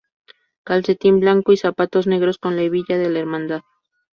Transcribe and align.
Calcetín 0.63 1.19
blanco 1.19 1.51
y 1.51 1.57
zapatos 1.57 2.07
negros 2.07 2.39
con 2.39 2.55
la 2.55 2.63
hebilla 2.63 2.97
de 2.97 3.11
la 3.11 3.19
hermandad. 3.19 3.61